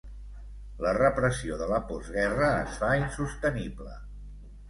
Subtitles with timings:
[0.83, 3.97] La repressió de la postguerra es fa insostenible.